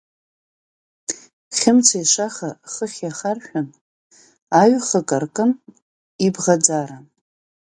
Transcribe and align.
Хьымца 1.57 1.95
ишаха 2.03 2.49
хыхь 2.71 2.99
иахаршәын, 3.03 3.67
аҩ-хык 4.61 5.09
аркын 5.17 5.51
ибӷаӡара. 6.25 6.97